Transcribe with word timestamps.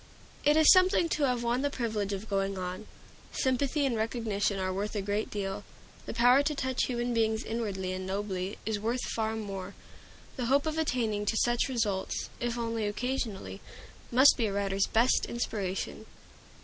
It 0.43 0.57
is 0.57 0.71
something 0.71 1.09
to 1.09 1.25
have 1.27 1.43
won 1.43 1.61
the 1.61 1.69
privilege 1.69 2.11
of 2.11 2.27
going 2.27 2.57
on. 2.57 2.87
Sympathy 3.33 3.85
and 3.85 3.95
recognition 3.95 4.57
are 4.59 4.73
worth 4.73 4.95
a 4.95 5.01
great 5.03 5.29
deal; 5.29 5.63
the 6.07 6.13
power 6.15 6.41
to 6.41 6.55
touch 6.55 6.85
human 6.85 7.13
beings 7.13 7.43
inwardly 7.43 7.93
and 7.93 8.07
nobly 8.07 8.57
is 8.65 8.79
worth 8.79 9.03
far 9.15 9.35
more. 9.35 9.75
The 10.37 10.45
hope 10.45 10.65
of 10.65 10.79
attaining 10.79 11.27
to 11.27 11.37
such 11.37 11.69
results, 11.69 12.29
if 12.39 12.57
only 12.57 12.87
occasionally, 12.87 13.61
must 14.11 14.37
be 14.37 14.47
a 14.47 14.51
writer's 14.53 14.87
best 14.87 15.27
inspiration. 15.29 16.07